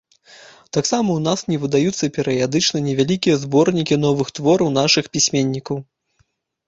[0.75, 5.75] Таксама ў нас не выдаюцца перыядычна невялікія зборнікі новых твораў нашых пісьменнікаў.